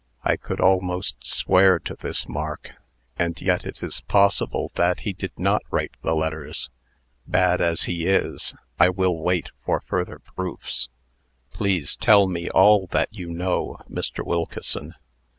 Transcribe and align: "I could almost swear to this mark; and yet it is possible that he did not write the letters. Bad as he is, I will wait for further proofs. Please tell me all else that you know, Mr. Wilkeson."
"I 0.23 0.35
could 0.35 0.59
almost 0.59 1.23
swear 1.27 1.77
to 1.77 1.93
this 1.93 2.27
mark; 2.27 2.71
and 3.19 3.39
yet 3.39 3.63
it 3.63 3.83
is 3.83 4.01
possible 4.01 4.71
that 4.73 5.01
he 5.01 5.13
did 5.13 5.31
not 5.37 5.61
write 5.69 5.91
the 6.01 6.15
letters. 6.15 6.71
Bad 7.27 7.61
as 7.61 7.83
he 7.83 8.07
is, 8.07 8.55
I 8.79 8.89
will 8.89 9.19
wait 9.21 9.51
for 9.63 9.79
further 9.79 10.17
proofs. 10.17 10.89
Please 11.53 11.95
tell 11.95 12.25
me 12.25 12.49
all 12.49 12.81
else 12.81 12.91
that 12.93 13.09
you 13.11 13.27
know, 13.29 13.77
Mr. 13.87 14.25
Wilkeson." 14.25 14.95